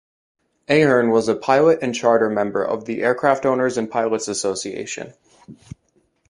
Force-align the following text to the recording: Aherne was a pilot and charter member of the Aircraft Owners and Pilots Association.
Aherne 0.67 1.11
was 1.13 1.27
a 1.27 1.35
pilot 1.35 1.77
and 1.83 1.93
charter 1.93 2.27
member 2.27 2.63
of 2.63 2.85
the 2.85 3.03
Aircraft 3.03 3.45
Owners 3.45 3.77
and 3.77 3.87
Pilots 3.87 4.27
Association. 4.27 5.13